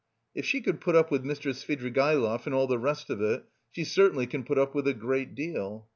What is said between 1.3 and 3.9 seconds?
Svidrigaïlov and all the rest of it, she